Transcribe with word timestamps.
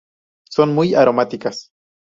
Son 0.49 0.73
muy 0.73 0.95
aromáticas. 0.95 1.71